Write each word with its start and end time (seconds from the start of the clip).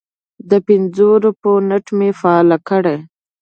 د 0.49 0.51
پنځو 0.67 1.07
روپیو 1.23 1.53
نیټ 1.69 1.85
مې 1.97 2.09
فعال 2.19 2.49
کړی 2.69 2.97